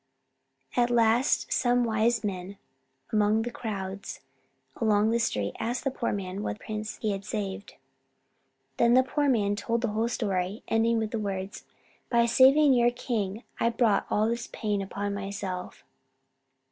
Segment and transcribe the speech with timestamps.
[0.75, 2.57] At last some wise men
[3.13, 4.21] among the crowds
[4.77, 7.75] along the street asked the poor man what prince he had saved.
[8.77, 11.65] Then the poor man told the whole story, ending with the words,
[12.09, 15.83] "By saving your king, I brought all this pain upon myself."